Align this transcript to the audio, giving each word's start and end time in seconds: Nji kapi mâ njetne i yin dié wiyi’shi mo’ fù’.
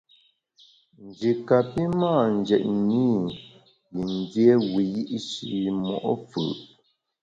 Nji 1.05 1.31
kapi 1.47 1.83
mâ 1.99 2.13
njetne 2.37 3.01
i 3.29 3.31
yin 3.95 4.07
dié 4.31 4.51
wiyi’shi 4.71 5.51
mo’ 5.83 6.11
fù’. 6.27 6.43